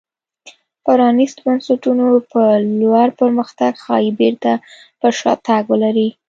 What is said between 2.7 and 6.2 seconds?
لور پرمختګ ښايي بېرته پر شا تګ ولري.